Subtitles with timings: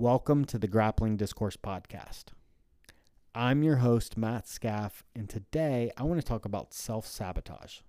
[0.00, 2.26] Welcome to the Grappling Discourse Podcast.
[3.34, 7.80] I'm your host, Matt Scaff, and today I want to talk about self sabotage.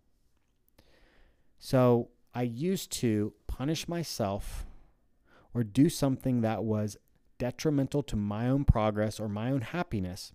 [1.60, 4.66] So, I used to punish myself
[5.54, 6.98] or do something that was
[7.38, 10.32] detrimental to my own progress or my own happiness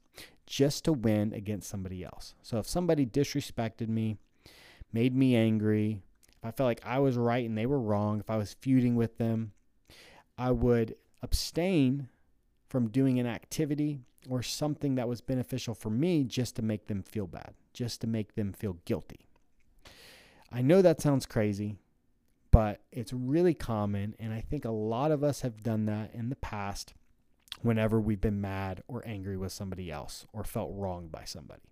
[0.46, 2.36] just to win against somebody else.
[2.40, 4.18] So, if somebody disrespected me,
[4.92, 5.98] made me angry,
[6.28, 8.94] if I felt like I was right and they were wrong, if I was feuding
[8.94, 9.54] with them,
[10.38, 10.94] I would
[11.24, 12.08] abstain
[12.68, 17.02] from doing an activity or something that was beneficial for me just to make them
[17.02, 19.26] feel bad, just to make them feel guilty.
[20.52, 21.76] I know that sounds crazy,
[22.50, 24.14] but it's really common.
[24.20, 26.94] And I think a lot of us have done that in the past
[27.62, 31.62] whenever we've been mad or angry with somebody else or felt wronged by somebody.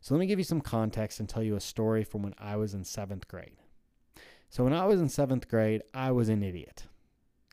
[0.00, 2.56] So let me give you some context and tell you a story from when I
[2.56, 3.58] was in seventh grade.
[4.48, 6.84] So when I was in seventh grade, I was an idiot.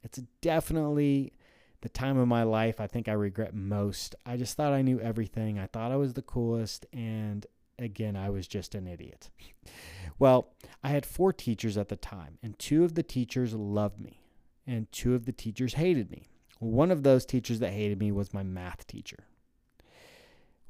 [0.07, 1.33] It's definitely
[1.81, 4.15] the time of my life I think I regret most.
[4.25, 5.59] I just thought I knew everything.
[5.59, 6.85] I thought I was the coolest.
[6.93, 7.45] And
[7.77, 9.29] again, I was just an idiot.
[10.19, 14.21] well, I had four teachers at the time, and two of the teachers loved me,
[14.65, 16.29] and two of the teachers hated me.
[16.59, 19.25] One of those teachers that hated me was my math teacher.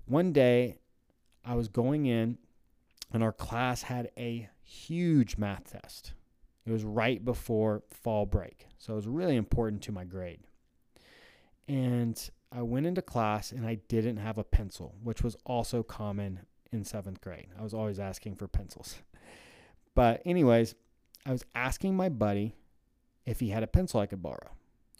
[0.08, 0.80] One day,
[1.46, 2.40] I was going in,
[3.14, 6.14] and our class had a huge math test.
[6.68, 8.68] It was right before fall break.
[8.78, 10.42] So it was really important to my grade.
[11.70, 16.42] And I went into class and I didn't have a pencil, which was also common
[16.74, 17.48] in seventh grade.
[17.58, 18.98] I was always asking for pencils.
[19.96, 20.76] But, anyways,
[21.26, 22.56] I was asking my buddy
[23.26, 24.52] if he had a pencil I could borrow.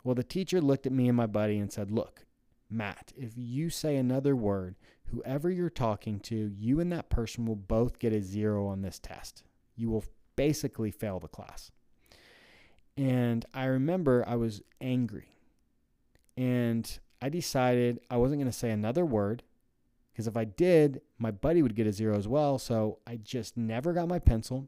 [0.06, 2.26] Well, the teacher looked at me and my buddy and said, Look,
[2.70, 4.76] Matt, if you say another word,
[5.08, 9.00] whoever you're talking to, you and that person will both get a zero on this
[9.00, 9.44] test.
[9.76, 10.06] You will
[10.38, 11.72] basically fail the class.
[12.96, 15.28] And I remember I was angry.
[16.38, 16.90] And
[17.22, 19.44] I decided I wasn't going to say another word
[20.14, 22.58] because if I did, my buddy would get a zero as well.
[22.58, 24.68] So I just never got my pencil.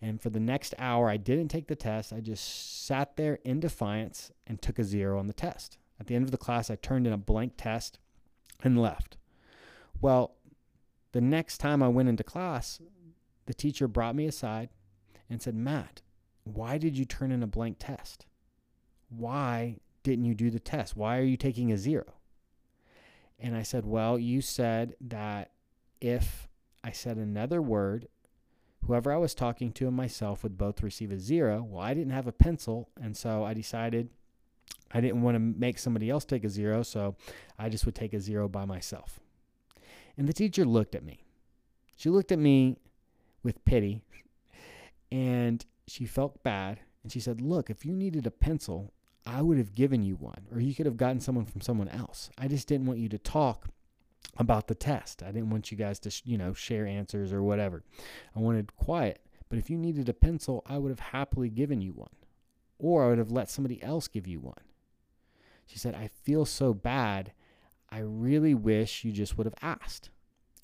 [0.00, 2.12] And for the next hour, I didn't take the test.
[2.12, 5.78] I just sat there in defiance and took a zero on the test.
[5.98, 7.98] At the end of the class, I turned in a blank test
[8.62, 9.16] and left.
[10.00, 10.36] Well,
[11.12, 12.80] the next time I went into class,
[13.46, 14.68] the teacher brought me aside
[15.34, 16.00] and said, Matt,
[16.44, 18.24] why did you turn in a blank test?
[19.08, 20.96] Why didn't you do the test?
[20.96, 22.14] Why are you taking a zero?
[23.40, 25.50] And I said, Well, you said that
[26.00, 26.48] if
[26.84, 28.06] I said another word,
[28.86, 31.66] whoever I was talking to and myself would both receive a zero.
[31.68, 34.10] Well, I didn't have a pencil, and so I decided
[34.92, 37.16] I didn't want to make somebody else take a zero, so
[37.58, 39.18] I just would take a zero by myself.
[40.16, 41.24] And the teacher looked at me.
[41.96, 42.76] She looked at me
[43.42, 44.02] with pity
[45.10, 48.92] and she felt bad and she said, Look, if you needed a pencil,
[49.26, 52.30] I would have given you one, or you could have gotten someone from someone else.
[52.36, 53.68] I just didn't want you to talk
[54.36, 55.22] about the test.
[55.22, 57.82] I didn't want you guys to, you know, share answers or whatever.
[58.34, 59.20] I wanted quiet.
[59.48, 62.14] But if you needed a pencil, I would have happily given you one,
[62.78, 64.54] or I would have let somebody else give you one.
[65.66, 67.32] She said, I feel so bad.
[67.90, 70.10] I really wish you just would have asked.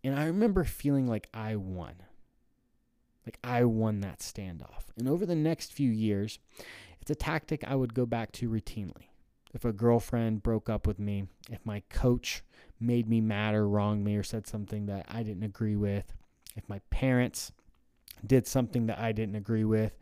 [0.02, 1.94] And I remember feeling like I won.
[3.30, 4.86] Like I won that standoff.
[4.98, 6.40] And over the next few years,
[7.00, 9.06] it's a tactic I would go back to routinely.
[9.54, 12.42] If a girlfriend broke up with me, if my coach
[12.80, 16.12] made me mad or wronged me or said something that I didn't agree with,
[16.56, 17.52] if my parents
[18.26, 19.96] did something that I didn't agree with,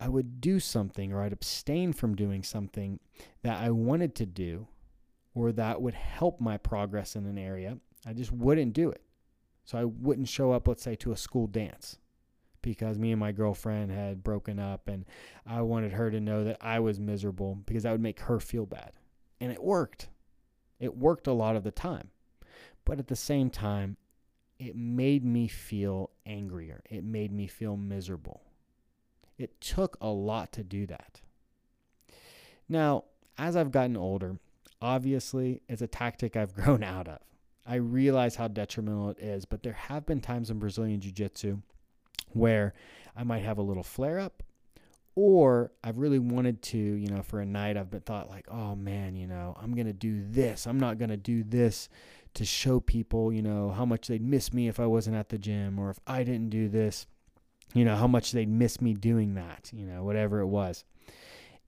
[0.00, 2.98] I would do something or I'd abstain from doing something
[3.42, 4.68] that I wanted to do
[5.34, 7.76] or that would help my progress in an area.
[8.06, 9.02] I just wouldn't do it.
[9.66, 11.98] So I wouldn't show up, let's say, to a school dance
[12.64, 15.04] because me and my girlfriend had broken up and
[15.46, 18.64] I wanted her to know that I was miserable because that would make her feel
[18.64, 18.92] bad.
[19.40, 20.08] And it worked.
[20.80, 22.08] It worked a lot of the time.
[22.86, 23.98] But at the same time,
[24.58, 26.82] it made me feel angrier.
[26.88, 28.42] It made me feel miserable.
[29.36, 31.20] It took a lot to do that.
[32.68, 33.04] Now,
[33.36, 34.38] as I've gotten older,
[34.80, 37.18] obviously it's a tactic I've grown out of.
[37.66, 41.62] I realize how detrimental it is, but there have been times in Brazilian Jiu Jitsu
[42.34, 42.74] where
[43.16, 44.42] I might have a little flare up
[45.16, 48.74] or I've really wanted to, you know, for a night I've been thought like, oh
[48.74, 50.66] man, you know, I'm to do this.
[50.66, 51.88] I'm not to do this
[52.34, 55.38] to show people, you know, how much they'd miss me if I wasn't at the
[55.38, 57.06] gym or if I didn't do this,
[57.74, 60.84] you know, how much they'd miss me doing that, you know, whatever it was.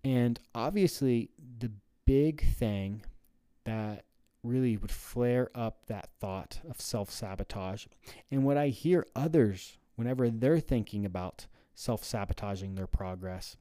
[0.02, 1.70] And obviously, the
[2.04, 3.04] big thing
[3.64, 4.04] that
[4.42, 7.86] really would flare up that thought of self sabotage
[8.30, 13.56] and what I hear others whenever they're thinking about self sabotaging their progress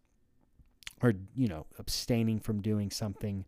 [1.01, 3.45] or, you know, abstaining from doing something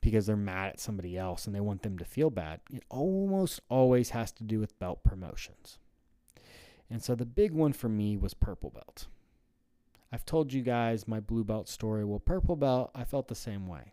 [0.00, 2.60] because they're mad at somebody else and they want them to feel bad.
[2.72, 5.78] It almost always has to do with belt promotions.
[6.90, 9.08] And so the big one for me was purple belt.
[10.10, 12.04] I've told you guys my blue belt story.
[12.04, 13.92] Well, purple belt, I felt the same way.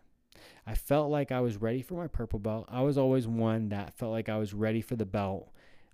[0.66, 2.66] I felt like I was ready for my purple belt.
[2.68, 5.50] I was always one that felt like I was ready for the belt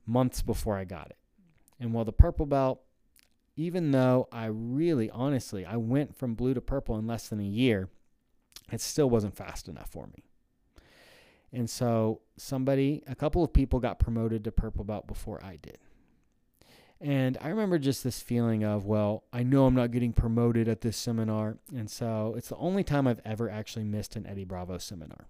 [0.07, 1.17] months before I got it.
[1.83, 2.81] And while the purple belt,
[3.57, 7.45] even though I really, honestly, I went from blue to purple in less than a
[7.45, 7.89] year,
[8.71, 10.23] it still wasn't fast enough for me.
[11.53, 15.79] And so somebody, a couple of people got promoted to purple belt before I did.
[17.01, 20.83] And I remember just this feeling of, well, I know I'm not getting promoted at
[20.83, 21.59] this seminar.
[21.75, 25.27] And so it's the only time I've ever actually missed an Eddie Bravo seminar.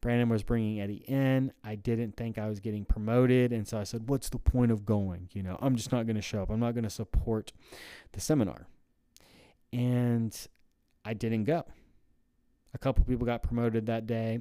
[0.00, 1.52] Brandon was bringing Eddie in.
[1.62, 3.52] I didn't think I was getting promoted.
[3.52, 5.28] And so I said, what's the point of going?
[5.32, 6.50] You know, I'm just not going to show up.
[6.50, 7.52] I'm not going to support
[8.12, 8.66] the seminar.
[9.72, 10.36] And
[11.04, 11.64] I didn't go.
[12.74, 14.40] A couple people got promoted that day.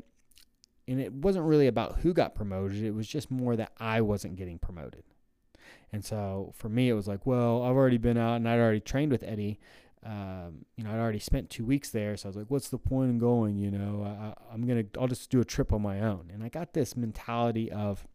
[0.88, 4.36] And it wasn't really about who got promoted, it was just more that I wasn't
[4.36, 5.04] getting promoted.
[5.94, 8.82] And so for me, it was like, well, I've already been out and I'd already
[8.82, 9.60] trained with Eddie.
[10.06, 12.18] Um, you know, I'd already spent two weeks there.
[12.18, 13.58] So I was like, what's the point in going?
[13.58, 16.30] You know, I, I'm to, I'll just do a trip on my own.
[16.34, 18.06] And I got this mentality of,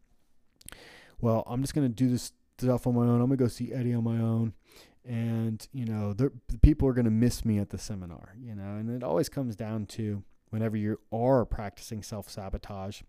[1.20, 3.20] well, I'm just to do this stuff on my own.
[3.20, 4.52] I'm to go see Eddie on my own.
[5.05, 6.31] And, you know, the
[6.61, 9.87] people are to miss me at the seminar, you know, and it always comes down
[9.87, 13.00] to whenever you are practicing self sabotage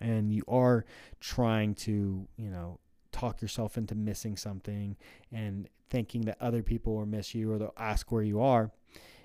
[0.00, 0.86] and you are
[1.20, 2.78] trying to, you know,
[3.12, 4.96] talk yourself into missing something
[5.32, 8.70] and thinking that other people will miss you or they'll ask where you are,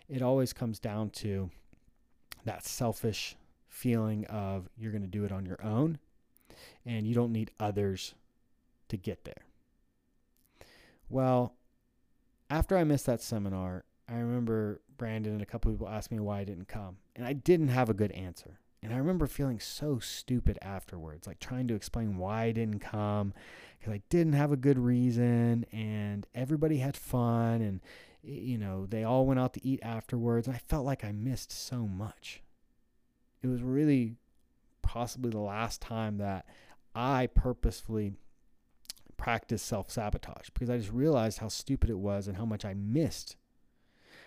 [0.09, 1.49] it always comes down to
[2.43, 3.35] that selfish
[3.67, 5.97] feeling of you're going to do it on your own
[6.85, 8.13] and you don't need others
[8.87, 9.45] to get there.
[11.09, 11.53] Well,
[12.49, 16.39] after I missed that seminar, I remember Brandon and a couple people asked me why
[16.39, 18.59] I didn't come, and I didn't have a good answer.
[18.85, 23.33] And I remember feeling so stupid afterwards, like trying to explain why I didn't come
[23.79, 27.81] because I didn't have a good reason and everybody had fun and
[28.21, 31.51] you know, they all went out to eat afterwards and I felt like I missed
[31.51, 32.43] so much.
[33.41, 34.17] It was really
[34.83, 36.45] possibly the last time that
[36.93, 38.13] I purposefully
[39.17, 43.35] practiced self-sabotage because I just realized how stupid it was and how much I missed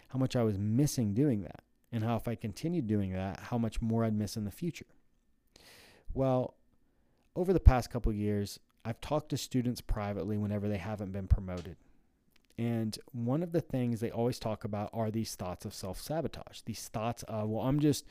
[0.08, 1.62] how much I was missing doing that
[1.92, 4.86] and how if I continued doing that, how much more I'd miss in the future.
[6.14, 6.54] Well,
[7.36, 11.76] over the past couple years, I've talked to students privately whenever they haven't been promoted.
[12.58, 16.62] And one of the things they always talk about are these thoughts of self sabotage.
[16.62, 18.04] These thoughts of, well, I'm just,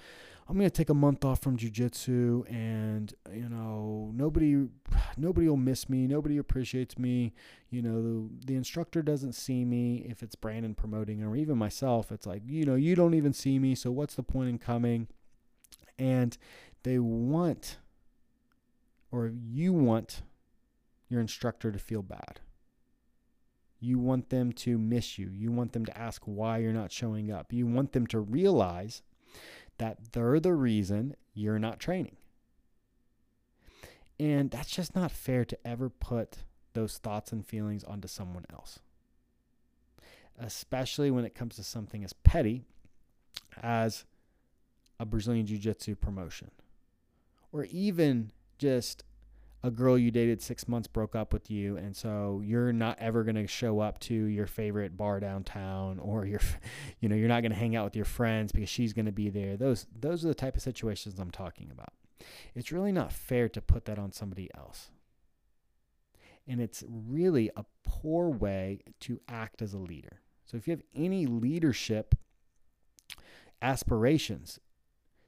[0.48, 4.70] I'm going to take a month off from jujitsu and, you know, nobody,
[5.18, 6.08] nobody will miss me.
[6.08, 7.34] Nobody appreciates me.
[7.70, 10.06] You know, the, the instructor doesn't see me.
[10.10, 13.60] If it's Brandon promoting or even myself, it's like, you know, you don't even see
[13.60, 13.76] me.
[13.76, 15.08] So what's the point in coming?
[16.00, 16.38] And
[16.84, 17.80] they want,
[19.12, 20.22] or you want
[21.10, 22.40] your instructor to feel bad
[23.80, 25.30] you want them to miss you.
[25.30, 27.54] You want them to ask why you're not showing up.
[27.54, 29.02] You want them to realize
[29.78, 32.18] that they're the reason you're not training.
[34.20, 36.38] And that's just not fair to ever put
[36.74, 38.80] those thoughts and feelings onto someone else.
[40.40, 42.64] Especially when it comes to something as petty
[43.62, 44.06] as
[45.00, 46.50] a Brazilian Jiu Jitsu promotion,
[47.52, 49.04] or even just
[49.68, 53.24] a girl you dated six months broke up with you, and so you're not ever
[53.24, 56.40] going to show up to your favorite bar downtown, or your,
[57.00, 59.12] you know, you're not going to hang out with your friends because she's going to
[59.12, 59.58] be there.
[59.58, 61.94] Those those are the type of situations I'm talking about.
[62.56, 64.90] It's really not fair to put that on somebody else.
[66.48, 70.22] And it's really a poor way to act as a leader.
[70.46, 72.16] So if you have any leadership
[73.62, 74.60] aspirations,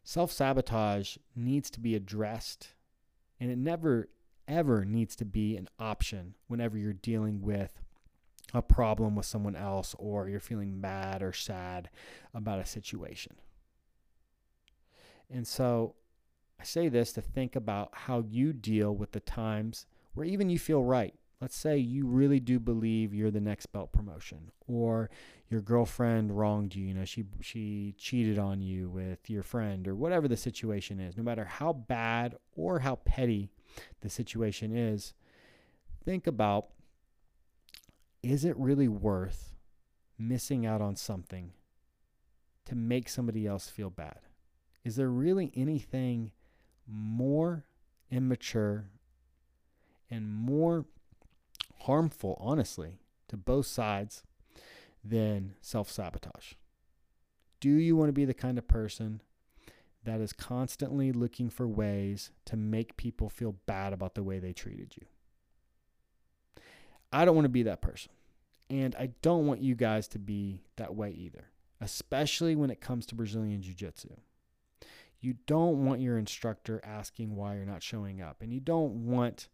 [0.03, 2.69] self sabotage needs to be addressed
[3.39, 4.09] and it never
[4.49, 7.81] ever needs to be an option whenever you're dealing with
[8.53, 11.89] a problem with someone else or you're feeling mad or sad
[12.33, 13.35] about a situation.
[15.29, 15.95] And so
[16.59, 20.59] I say this to think about how you deal with the times where even you
[20.59, 21.13] feel right.
[21.39, 25.09] Let's say you really do believe you're the next belt promotion or
[25.49, 29.95] your girlfriend wronged you, you know, she she cheated on you with your friend or
[29.95, 31.15] whatever the situation is.
[31.15, 33.51] No matter how bad or how petty
[34.01, 35.13] the situation is,
[36.03, 36.67] think about
[38.21, 39.53] is it really worth
[40.17, 41.53] missing out on something
[42.65, 44.19] to make somebody else feel bad?
[44.83, 46.31] Is there really anything
[46.87, 47.65] more
[48.11, 48.85] immature
[50.09, 50.85] and more
[51.81, 54.23] harmful, honestly, to both sides
[55.03, 56.53] than self sabotage?
[57.59, 59.21] Do you want to be the kind of person
[60.03, 64.53] that is constantly looking for ways to make people feel bad about the way they
[64.53, 65.05] treated you.
[67.11, 68.11] I don't want to be that person.
[68.69, 71.45] And I don't want you guys to be that way either,
[71.81, 74.09] especially when it comes to Brazilian Jiu Jitsu.
[75.19, 78.41] You don't want your instructor asking why you're not showing up.
[78.41, 79.49] And you don't want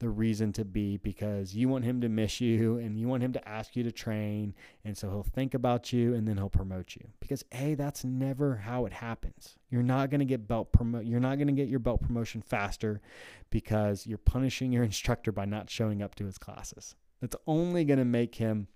[0.00, 3.32] the reason to be because you want him to miss you and you want him
[3.34, 4.54] to ask you to train.
[4.84, 7.06] And so he'll think about you and then he'll promote you.
[7.20, 9.56] Because A, that's never how it happens.
[9.68, 13.00] You're not to get belt promote you're not to get your belt promotion faster
[13.50, 16.96] because you're punishing your instructor by not showing up to his classes.
[17.20, 18.68] That's only to make him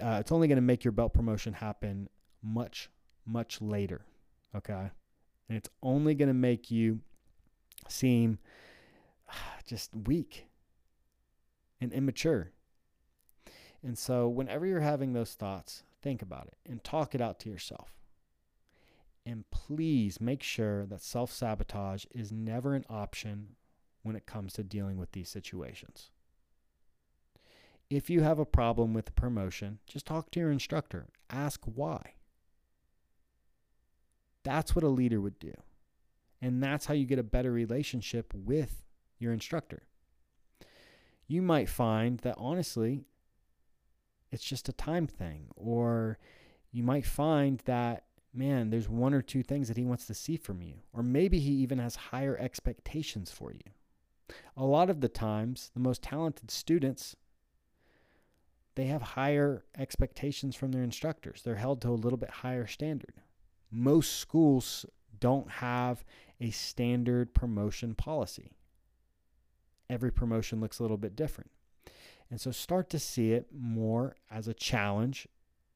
[0.00, 2.08] uh, it's only to make your belt promotion happen
[2.42, 2.88] much
[3.26, 4.02] much later,
[4.56, 4.90] okay?
[5.48, 7.00] And it's only to make you
[7.88, 8.38] seem
[9.66, 10.46] just weak
[11.80, 12.52] and immature.
[13.82, 17.48] And so, whenever you're having those thoughts, think about it and talk it out to
[17.48, 17.92] yourself.
[19.24, 23.56] And please make sure that self sabotage is never an option
[24.02, 26.10] when it comes to dealing with these situations.
[27.90, 31.08] If you have a problem with the promotion, just talk to your instructor.
[31.30, 32.14] Ask why.
[34.44, 35.54] That's what a leader would do.
[36.40, 38.84] And that's how you get a better relationship with
[39.18, 39.82] your instructor.
[41.26, 43.04] You might find that honestly,
[44.30, 46.18] it's just a time thing, or
[46.70, 50.36] you might find that, man, there's one or two things that he wants to see
[50.36, 54.34] from you, or maybe he even has higher expectations for you.
[54.56, 57.16] A lot of the times, the most talented students
[58.78, 61.42] they have higher expectations from their instructors.
[61.42, 63.14] They're held to a little bit higher standard.
[63.72, 64.86] Most schools
[65.18, 66.04] don't have
[66.40, 68.52] a standard promotion policy
[69.90, 71.50] every promotion looks a little bit different.
[72.30, 75.26] And so start to see it more as a challenge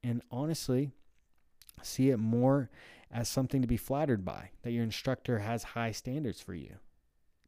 [0.02, 0.92] and honestly
[1.82, 2.70] see it more
[3.10, 6.76] as something to be flattered by, that your instructor has high standards for you,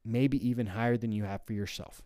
[0.04, 2.02] maybe even higher than you have for yourself.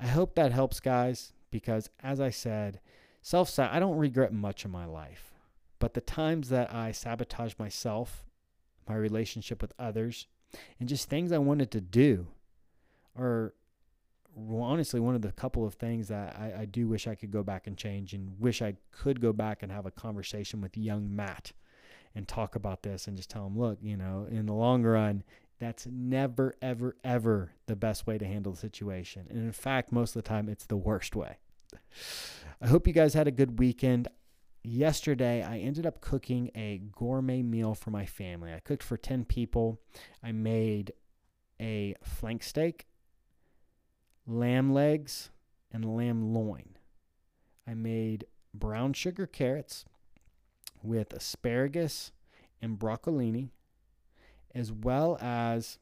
[0.00, 2.80] I hope that helps, guys, because as I said,
[3.22, 5.32] self I don't regret much in my life,
[5.78, 8.24] but the times that I sabotage myself,
[8.88, 10.26] my relationship with others,
[10.78, 12.28] and just things I wanted to do
[13.16, 13.54] are
[14.36, 17.42] honestly one of the couple of things that I, I, do wish I could go
[17.42, 21.14] back and change and wish I could go back and have a conversation with young
[21.14, 21.52] Matt
[22.14, 25.24] and talk about this and just tell him, look, you know, in the long run,
[25.58, 29.26] that's never, ever, ever the best way to handle the situation.
[29.28, 31.38] And in fact, most of the time, it's the worst way.
[32.60, 34.08] I hope you guys had a good weekend
[34.62, 38.52] yesterday I ended up cooking a gourmet meal for my family.
[38.52, 39.80] I cooked for 10 people.
[40.22, 40.92] I made
[41.60, 42.86] a flank steak,
[44.26, 45.30] lamb legs,
[45.72, 46.76] and lamb loin.
[47.66, 49.84] I made brown sugar carrots
[50.82, 52.12] with asparagus
[52.62, 53.50] and broccolini,
[54.54, 55.78] as well as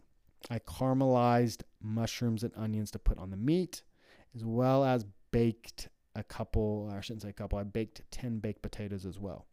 [0.51, 3.83] I caramelized mushrooms and onions to put on the meat,
[4.35, 8.63] as well as baked a couple, I shouldn't say a couple, I baked 10 baked
[8.63, 9.47] potatoes as well.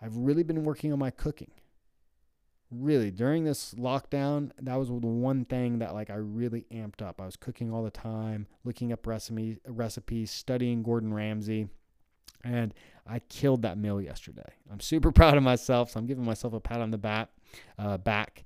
[0.00, 1.50] I've really been working on my cooking.
[2.70, 7.20] Really, during this lockdown, that was the one thing that like I really amped up.
[7.20, 11.68] I was cooking all the time, looking up recipes, recipes, studying Gordon Ramsay,
[12.44, 12.74] and
[13.06, 14.52] I killed that meal yesterday.
[14.70, 17.30] I'm super proud of myself, so I'm giving myself a pat on the back.
[17.78, 18.44] Uh, back,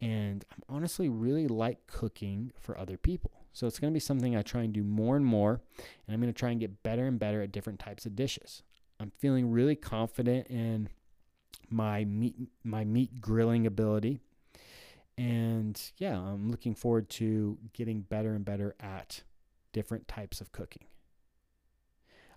[0.00, 3.32] and I'm honestly really like cooking for other people.
[3.54, 5.62] So it's going to be something I try and do more and more,
[6.06, 8.62] and I'm going to try and get better and better at different types of dishes.
[9.00, 10.88] I'm feeling really confident in
[11.70, 14.20] my meat my meat grilling ability.
[15.16, 19.22] And yeah, I'm looking forward to getting better and better at
[19.72, 20.86] different types of cooking.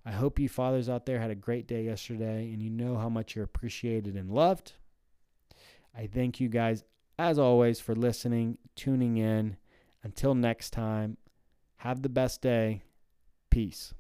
[0.06, 3.10] I hope you fathers out there had a great day yesterday and you know how
[3.10, 4.74] much you're appreciated and loved.
[5.98, 6.84] I thank you guys,
[7.18, 9.58] as always, for listening, tuning in,
[10.04, 11.18] until next time,
[11.78, 12.84] have the best day.
[13.50, 13.94] Peace.